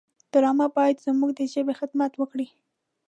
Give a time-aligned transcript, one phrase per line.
[0.31, 2.47] ډرامه باید زموږ د ژبې خدمت وکړي